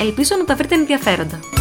[0.00, 1.57] Ελπίζω να τα βρείτε ενδιαφέροντα.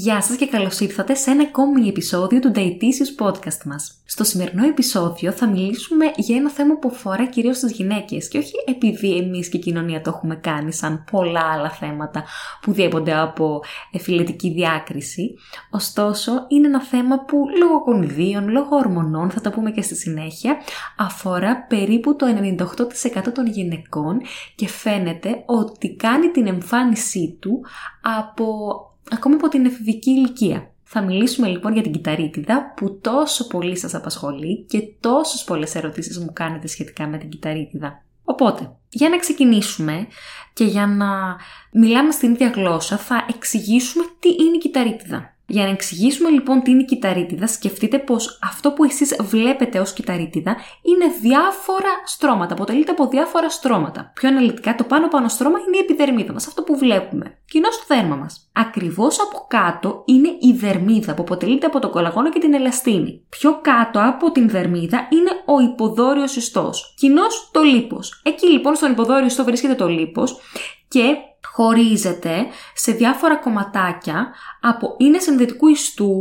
[0.00, 4.02] Γεια σας και καλώς ήρθατε σε ένα ακόμη επεισόδιο του Dietitious Podcast μας.
[4.04, 8.52] Στο σημερινό επεισόδιο θα μιλήσουμε για ένα θέμα που αφορά κυρίως τις γυναίκες και όχι
[8.66, 12.24] επειδή εμείς και η κοινωνία το έχουμε κάνει σαν πολλά άλλα θέματα
[12.60, 13.60] που διέπονται από
[13.98, 15.34] φιλετική διάκριση.
[15.70, 20.56] Ωστόσο, είναι ένα θέμα που λόγω κονδύων, λόγω ορμονών, θα τα πούμε και στη συνέχεια,
[20.96, 24.20] αφορά περίπου το 98% των γυναικών
[24.54, 27.64] και φαίνεται ότι κάνει την εμφάνισή του
[28.20, 28.46] από
[29.10, 30.70] ακόμη από την εφηβική ηλικία.
[30.82, 36.18] Θα μιλήσουμε λοιπόν για την κυταρίτιδα που τόσο πολύ σας απασχολεί και τόσες πολλές ερωτήσεις
[36.18, 38.02] μου κάνετε σχετικά με την κυταρίτιδα.
[38.24, 40.06] Οπότε, για να ξεκινήσουμε
[40.52, 41.36] και για να
[41.72, 45.36] μιλάμε στην ίδια γλώσσα θα εξηγήσουμε τι είναι η κυταρίτιδα.
[45.50, 49.92] Για να εξηγήσουμε λοιπόν τι είναι η κυταρίτιδα, σκεφτείτε πως αυτό που εσείς βλέπετε ως
[49.92, 54.12] κυταρίτιδα είναι διάφορα στρώματα, αποτελείται από διάφορα στρώματα.
[54.14, 57.38] Πιο αναλυτικά το πάνω πάνω στρώμα είναι η επιδερμίδα μας, αυτό που βλέπουμε.
[57.44, 58.50] Κοινό στο δέρμα μας.
[58.52, 63.24] Ακριβώς από κάτω είναι η δερμίδα που αποτελείται από το κολαγόνο και την ελαστίνη.
[63.28, 66.94] Πιο κάτω από την δερμίδα είναι ο υποδόριος ιστός.
[66.96, 68.20] Κοινώς το λίπος.
[68.24, 70.40] Εκεί λοιπόν στον υποδόριο ιστό βρίσκεται το λίπος
[70.88, 76.12] και χωρίζεται σε διάφορα κομματάκια από είναι συνδετικού ιστού.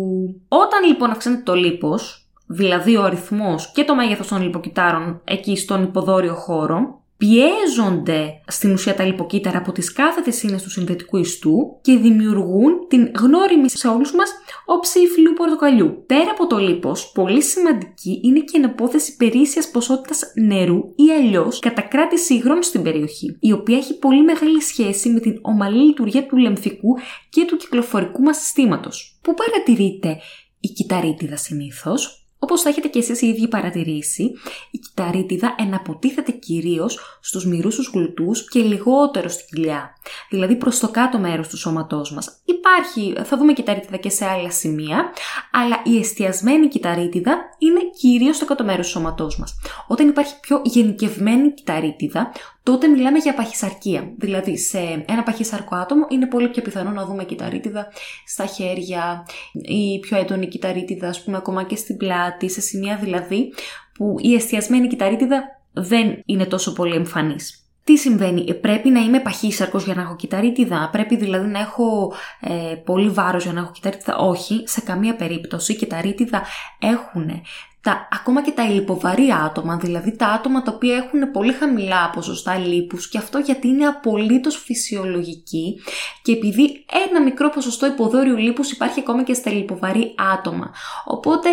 [0.47, 5.83] Όταν λοιπόν αυξάνεται το λίπος, δηλαδή ο αριθμός και το μέγεθος των λιποκυτάρων εκεί στον
[5.83, 11.97] υποδόριο χώρο, πιέζονται στην ουσία τα λιποκύτταρα από τις κάθετες ίνες του συνδετικού ιστού και
[11.97, 14.31] δημιουργούν την γνώριμη σε όλους μας
[14.65, 16.03] όψη υφηλού πορτοκαλιού.
[16.05, 21.59] Πέρα από το λίπος, πολύ σημαντική είναι και η ενεπόθεση περίσσιας ποσότητας νερού ή αλλιώς
[21.59, 26.37] κατακράτηση υγρών στην περιοχή, η οποία έχει πολύ μεγάλη σχέση με την ομαλή λειτουργία του
[26.37, 26.97] λεμφικού
[27.29, 29.19] και του κυκλοφορικού μας συστήματος.
[29.21, 30.17] Πού παρατηρείται
[30.59, 34.23] η κυταρίτιδα συνήθως, Όπως θα έχετε και εσείς οι ίδιοι παρατηρήσει,
[34.71, 39.89] η κυταρίτιδα εναποτίθεται κυρίως στους μυρού του γλουτούς και λιγότερο στη κοιλιά,
[40.29, 42.41] δηλαδή προς το κάτω μέρος του σώματός μας.
[42.45, 45.13] Υπάρχει, θα δούμε κυταρίτιδα και σε άλλα σημεία,
[45.51, 49.55] αλλά η εστιασμένη κυταρίτιδα είναι κυρίως στο κάτω μέρος του σώματός μας.
[49.87, 52.31] Όταν υπάρχει πιο γενικευμένη κυταρίτιδα,
[52.67, 54.13] τότε μιλάμε για παχυσαρκία.
[54.17, 57.87] Δηλαδή, σε ένα παχυσαρκό άτομο είναι πολύ πιο πιθανό να δούμε κυταρίτιδα
[58.25, 63.53] στα χέρια ή πιο έντονη κυταρίτιδα, ας πούμε, ακόμα και στην πλάτη, σε σημεία δηλαδή
[63.93, 67.61] που η εστιασμένη κυταρίτιδα δεν είναι τόσο πολύ εμφανής.
[67.83, 72.75] Τι συμβαίνει, πρέπει να είμαι παχύσαρκος για να έχω κυταρίτιδα, πρέπει δηλαδή να έχω ε,
[72.75, 75.75] πολύ βάρος για να έχω κυταρίτιδα; Όχι, σε καμία περίπτωση.
[75.75, 76.43] Κυταρίτιδα
[76.79, 77.41] έχουν
[77.87, 82.57] τα, ακόμα και τα λιποβαρή άτομα, δηλαδή τα άτομα τα οποία έχουν πολύ χαμηλά ποσοστά
[82.57, 85.81] λίπους και αυτό γιατί είναι απολύτως φυσιολογική
[86.21, 90.71] και επειδή ένα μικρό ποσοστό υποδόριου λίπους υπάρχει ακόμα και στα λιποβαρή άτομα.
[91.05, 91.49] Οπότε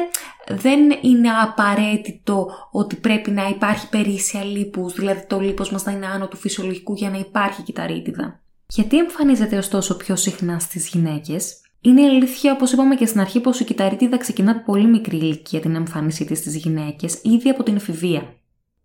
[0.49, 6.07] δεν είναι απαραίτητο ότι πρέπει να υπάρχει περίσσια λίπους, δηλαδή το λίπος μας να είναι
[6.07, 8.41] άνω του φυσιολογικού για να υπάρχει κυταρίτιδα.
[8.69, 13.61] Γιατί εμφανίζεται ωστόσο πιο συχνά στις γυναίκες; Είναι αλήθεια, όπως είπαμε και στην αρχή, πως
[13.61, 17.77] η κυταρίτιδα ξεκινά από πολύ μικρή ηλικία την εμφάνισή της στις γυναίκες, ήδη από την
[17.77, 18.35] εφηβεία.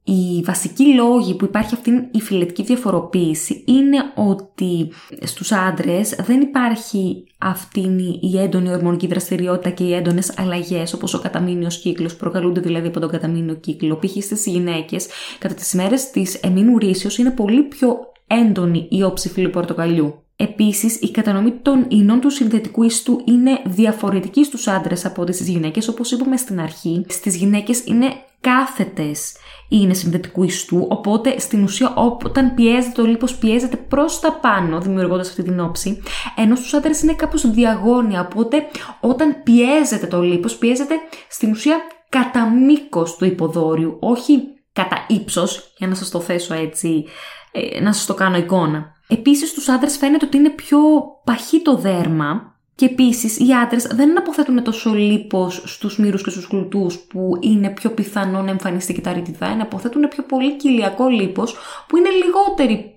[0.03, 7.23] Οι βασικοί λόγοι που υπάρχει αυτή η φυλετική διαφοροποίηση είναι ότι στους άντρες δεν υπάρχει
[7.37, 7.79] αυτή
[8.21, 12.99] η έντονη ορμονική δραστηριότητα και οι έντονες αλλαγές όπως ο καταμήνιος κύκλος, προκαλούνται δηλαδή από
[12.99, 13.99] τον καταμήνιο κύκλο.
[13.99, 14.23] Π.χ.
[14.23, 15.07] στις γυναίκες
[15.39, 20.23] κατά τις ημέρες της εμήνου ρήσεως είναι πολύ πιο έντονη η όψη φύλλου πορτοκαλιού.
[20.41, 25.49] Επίσης, η κατανομή των ινών του συνθετικού ιστού είναι διαφορετική στους άντρες από ό,τι στις
[25.49, 27.05] γυναίκες, όπως είπαμε στην αρχή.
[27.09, 28.05] Στις γυναίκες είναι
[28.41, 29.33] κάθετες
[29.69, 35.29] είναι συνδετικού ιστού, οπότε στην ουσία όταν πιέζεται ο λίπος πιέζεται προς τα πάνω δημιουργώντας
[35.29, 36.01] αυτή την όψη,
[36.35, 38.67] ενώ στους άντρες είναι κάπως διαγώνια, οπότε
[38.99, 40.95] όταν πιέζεται το λίπος πιέζεται
[41.29, 41.77] στην ουσία
[42.09, 44.41] κατά μήκος του υποδόριου, όχι
[44.73, 47.05] κατά ύψος, για να σας το θέσω έτσι,
[47.51, 48.91] ε, να σας το κάνω εικόνα.
[49.07, 50.79] Επίσης, στους άντρες φαίνεται ότι είναι πιο
[51.23, 56.47] παχύ το δέρμα και επίσης οι άντρες δεν αποθέτουν τόσο λίπος στους μύρους και στους
[56.51, 61.55] γλουτούς που είναι πιο πιθανό να εμφανιστεί κυταρίτιδα, είναι αποθέτουν πιο πολύ κοιλιακό λίπος
[61.87, 62.07] που είναι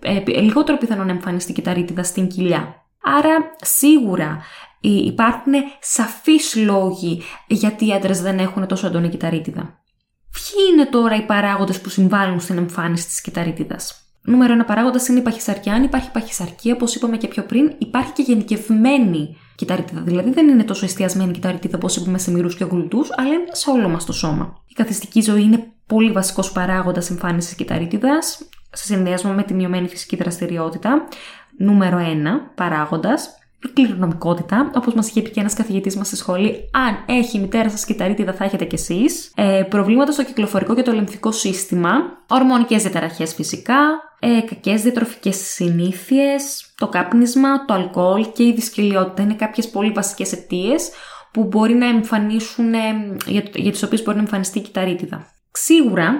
[0.00, 2.74] ε, λιγότερο πιθανό να εμφανιστεί κυταρίτιδα στην κοιλιά.
[3.02, 4.40] Άρα σίγουρα
[4.80, 9.82] υπάρχουν σαφείς λόγοι γιατί οι άντρες δεν έχουν τόσο έντονη κυταρίτιδα.
[10.30, 15.18] Ποιοι είναι τώρα οι παράγοντες που συμβάλλουν στην εμφάνιση της κυταρίτιδας; Νούμερο ένα παράγοντας είναι
[15.18, 15.74] η παχυσαρκία.
[15.74, 20.00] Αν υπάρχει παχυσαρκία, όπως είπαμε και πιο πριν, υπάρχει και γενικευμένη κυταρίτιδα.
[20.00, 23.70] Δηλαδή δεν είναι τόσο εστιασμένη κυταρίτιδα όπως είπαμε σε μυρούς και γλουτούς, αλλά είναι σε
[23.70, 24.54] όλο μας το σώμα.
[24.66, 28.22] Η καθιστική ζωή είναι πολύ βασικός παράγοντας εμφάνισης κυταρίτιδα,
[28.72, 31.08] σε συνδυασμό με τη μειωμένη φυσική δραστηριότητα.
[31.58, 36.70] Νούμερο ένα παράγοντας η κληρονομικότητα, όπως μας είχε πει και ένας καθηγητής μας στη σχολή,
[36.72, 39.32] αν έχει η μητέρα σας κυταρίτιδα, θα έχετε κι εσείς.
[39.34, 41.90] Ε, προβλήματα στο κυκλοφορικό και το λεμφικό σύστημα.
[42.28, 43.74] Ορμονικέ διαταραχές φυσικά.
[44.24, 46.72] Ε, Κακές διατροφικές συνήθειες.
[46.76, 50.90] Το κάπνισμα, το αλκοόλ και η δυσκυλιότητα είναι κάποιες πολύ βασικές αιτίες
[51.32, 55.26] που μπορεί να εμφανίσουν, ε, για, για τις οποίες μπορεί να εμφανιστεί η κυταρίτιδα.
[55.52, 56.14] Σίγουρα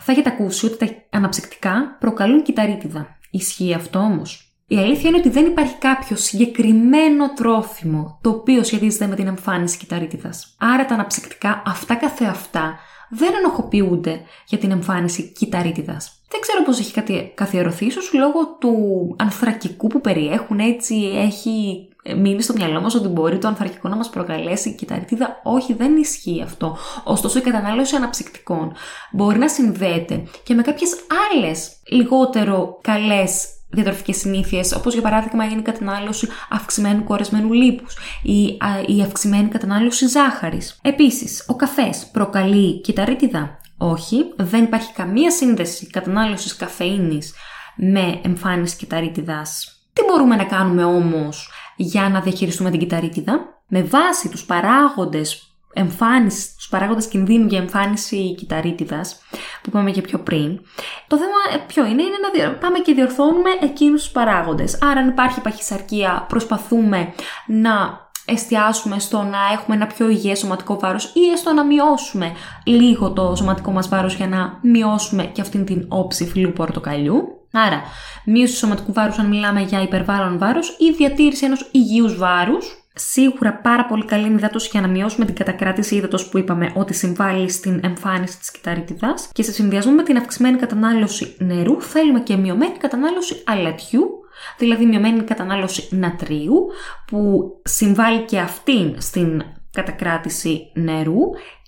[0.00, 3.18] θα έχετε ακούσει ότι τα αναψυκτικά προκαλούν κυταρίτιδα.
[3.30, 9.06] Ισχύει αυτό όμως; Η αλήθεια είναι ότι δεν υπάρχει κάποιο συγκεκριμένο τρόφιμο το οποίο σχετίζεται
[9.06, 10.54] με την εμφάνιση κυταρίτιδας.
[10.58, 12.78] Άρα τα αναψυκτικά αυτά καθεαυτά
[13.10, 16.15] δεν ενοχοποιούνται για την εμφάνιση κυταρίτιδας.
[16.28, 16.92] Δεν ξέρω πώς έχει
[17.34, 18.74] καθιερωθεί, ίσως λόγω του
[19.18, 24.10] ανθρακικού που περιέχουν, έτσι έχει μείνει στο μυαλό μας ότι μπορεί το ανθρακικό να μας
[24.10, 25.40] προκαλέσει κυταρίτιδα.
[25.42, 26.76] Όχι, δεν ισχύει αυτό.
[27.04, 28.72] Ωστόσο η κατανάλωση αναψυκτικών
[29.12, 30.96] μπορεί να συνδέεται και με κάποιες
[31.30, 38.42] άλλες λιγότερο καλές διατροφικές συνήθειες, όπως για παράδειγμα είναι η κατανάλωση αυξημένου κορεσμένου λίπους ή
[38.86, 40.78] η αυξημένη κατανάλωση ζάχαρης.
[40.82, 43.60] Επίσης, ο καφές προκαλεί κυταρίτιδα.
[43.78, 47.34] Όχι, δεν υπάρχει καμία σύνδεση κατανάλωσης καφεΐνης
[47.76, 49.80] με εμφάνιση κυταρίτιδας.
[49.92, 56.54] Τι μπορούμε να κάνουμε όμως για να διαχειριστούμε την κυταρίτιδα; Με βάση τους παράγοντες εμφάνισης,
[56.54, 59.20] τους παράγοντες κινδύνου για εμφάνιση κυταρίτιδας,
[59.62, 60.60] που είπαμε και πιο πριν,
[61.06, 64.78] το θέμα ε, ποιο είναι, είναι να πάμε και διορθώνουμε εκείνους τους παράγοντες.
[64.82, 67.12] Άρα αν υπάρχει παχυσαρκία προσπαθούμε
[67.46, 72.32] να εστιάσουμε στο να έχουμε ένα πιο υγιές σωματικό βάρος ή έστω να μειώσουμε
[72.64, 77.36] λίγο το σωματικό μας βάρος για να μειώσουμε και αυτήν την όψη φυλού πορτοκαλιού.
[77.52, 77.82] Άρα,
[78.24, 82.80] μείωση του σωματικού βάρους αν μιλάμε για υπερβάλλον βάρος ή διατήρηση ενός υγιούς βάρους.
[82.98, 87.50] Σίγουρα πάρα πολύ καλή υδάτωση για να μειώσουμε την κατακράτηση ύδατος που είπαμε ότι συμβάλλει
[87.50, 89.28] στην εμφάνιση της κυταρίτιδας.
[89.32, 94.25] Και σε συνδυασμό με την αυξημένη κατανάλωση νερού θέλουμε και μειωμένη κατανάλωση αλατιού,
[94.58, 96.66] δηλαδή μειωμένη κατανάλωση νατρίου
[97.06, 99.42] που συμβάλλει και αυτήν στην
[99.72, 101.20] κατακράτηση νερού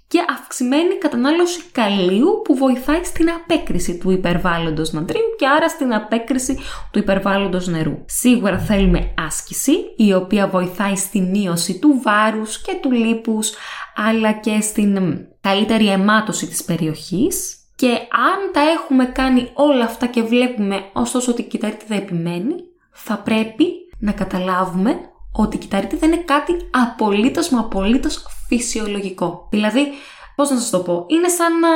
[0.09, 6.59] και αυξημένη κατανάλωση καλίου που βοηθάει στην απέκριση του υπερβάλλοντος νατρίου και άρα στην απέκριση
[6.91, 8.05] του υπερβάλλοντος νερού.
[8.06, 13.53] Σίγουρα θέλουμε άσκηση η οποία βοηθάει στη μείωση του βάρους και του λίπους
[13.94, 20.22] αλλά και στην καλύτερη αιμάτωση της περιοχής και αν τα έχουμε κάνει όλα αυτά και
[20.22, 22.54] βλέπουμε ωστόσο ότι η κυταρίτιδα επιμένει
[22.92, 23.64] θα πρέπει
[23.98, 24.98] να καταλάβουμε
[25.32, 29.48] ότι η κυταρίτιδα είναι κάτι απολύτως μα απολύτως φυσιολογικό.
[29.50, 29.88] Δηλαδή,
[30.36, 31.70] πώς να σας το πω, είναι σαν να,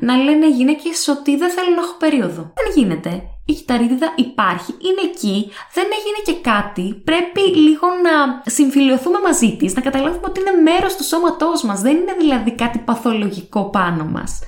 [0.00, 2.52] να λένε οι γυναίκες ότι δεν θέλω να έχω περίοδο.
[2.54, 3.22] Δεν γίνεται.
[3.46, 7.02] Η κυταρίτιδα υπάρχει, είναι εκεί, δεν έγινε και κάτι.
[7.04, 11.80] Πρέπει λίγο να συμφιλειωθούμε μαζί της, να καταλάβουμε ότι είναι μέρος του σώματός μας.
[11.80, 14.40] Δεν είναι δηλαδή κάτι παθολογικό πάνω μας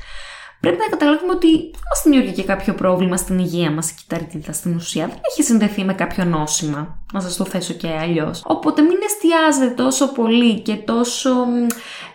[0.62, 4.52] πρέπει να καταλάβουμε ότι δεν μα δημιουργεί και κάποιο πρόβλημα στην υγεία μας η κυταρίτιδα
[4.52, 5.06] στην ουσία.
[5.06, 6.98] Δεν έχει συνδεθεί με κάποιο νόσημα.
[7.12, 8.42] Να σας το θέσω και αλλιώς.
[8.46, 11.30] Οπότε μην εστιάζετε τόσο πολύ και τόσο.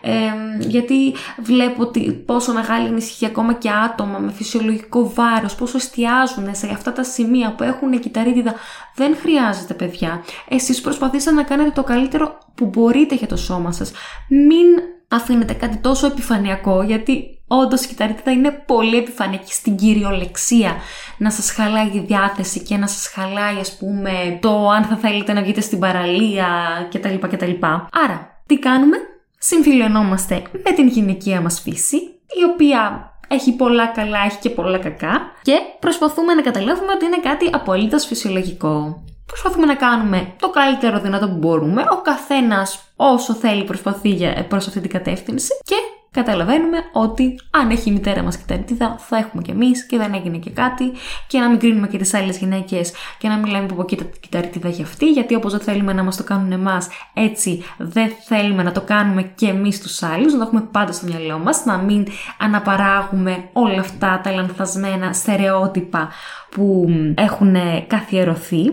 [0.01, 0.11] Ε,
[0.59, 1.13] γιατί
[1.43, 6.69] βλέπω ότι πόσο μεγάλη είναι η ακόμα και άτομα με φυσιολογικό βάρος, πόσο εστιάζουν σε
[6.71, 8.53] αυτά τα σημεία που έχουν κυταρίτιδα.
[8.95, 10.23] Δεν χρειάζεται, παιδιά.
[10.49, 13.91] Εσείς προσπαθήσατε να κάνετε το καλύτερο που μπορείτε για το σώμα σας.
[14.29, 14.67] Μην
[15.07, 20.75] αφήνετε κάτι τόσο επιφανειακό, γιατί όντως η κυταρίτιδα είναι πολύ επιφανειακή στην κυριολεξία
[21.17, 25.33] να σας χαλάει η διάθεση και να σας χαλάει ας πούμε το αν θα θέλετε
[25.33, 26.47] να βγείτε στην παραλία
[26.91, 27.27] κτλ.
[27.27, 27.51] κτλ.
[27.91, 28.97] Άρα, τι κάνουμε;
[29.39, 31.95] Συμφιλιωνόμαστε με την γυναικεία μας φύση,
[32.41, 37.19] η οποία έχει πολλά καλά, έχει και πολλά κακά και προσπαθούμε να καταλάβουμε ότι είναι
[37.19, 39.03] κάτι απολύτως φυσιολογικό.
[39.25, 44.79] Προσπαθούμε να κάνουμε το καλύτερο δυνατό που μπορούμε, ο καθένας όσο θέλει προσπαθεί προς αυτή
[44.79, 45.75] την κατεύθυνση και
[46.11, 50.37] καταλαβαίνουμε ότι αν έχει η μητέρα μας κυταρίτιδα θα έχουμε κι εμείς και δεν έγινε
[50.37, 50.91] και κάτι.
[51.27, 54.69] Και να μην κρίνουμε και τις άλλες γυναίκες και να μην λέμε που κοίτα κυταρίτιδα
[54.69, 58.71] για αυτή γιατί όπως δεν θέλουμε να μας το κάνουν εμάς έτσι δεν θέλουμε να
[58.71, 62.07] το κάνουμε και εμείς τους άλλους να το έχουμε πάντα στο μυαλό μας να μην
[62.39, 66.09] αναπαράγουμε όλα αυτά τα λανθασμένα στερεότυπα
[66.49, 67.55] που έχουν
[67.87, 68.71] καθιερωθεί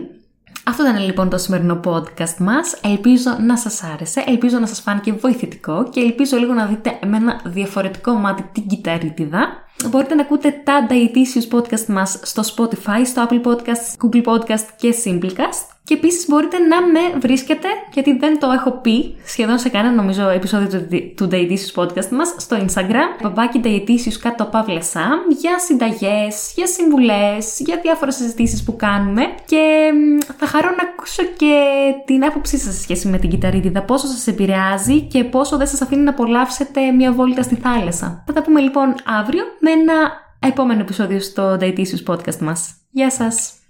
[0.67, 2.79] αυτό ήταν λοιπόν το σημερινό podcast μας.
[2.83, 7.17] Ελπίζω να σας άρεσε, ελπίζω να σας φάνηκε βοηθητικό και ελπίζω λίγο να δείτε με
[7.17, 9.63] ένα διαφορετικό μάτι την κυταρίτιδα.
[9.89, 14.95] Μπορείτε να ακούτε τα διαιτήσιους podcast μας στο Spotify, στο Apple Podcast, Google Podcast και
[15.05, 15.74] Simplecast.
[15.85, 20.29] Και επίσης μπορείτε να με βρίσκετε, γιατί δεν το έχω πει σχεδόν σε κανένα νομίζω
[20.29, 26.53] επεισόδιο του, του Dietitious Podcast μας, στο Instagram, παπάκι Dietitious κάτω παύλα Sam, για συνταγές,
[26.55, 29.21] για συμβουλές, για διάφορες συζητήσεις που κάνουμε.
[29.45, 29.91] Και
[30.37, 31.63] θα χαρώ να ακούσω και
[32.05, 35.81] την άποψή σας σε σχέση με την κυταρίδιδα, πόσο σας επηρεάζει και πόσο δεν σας
[35.81, 38.23] αφήνει να απολαύσετε μια βόλτα στη θάλασσα.
[38.27, 39.93] Θα τα πούμε λοιπόν αύριο με ένα
[40.39, 42.75] επόμενο επεισόδιο στο Dietitious Podcast μας.
[42.91, 43.64] Γεια σας!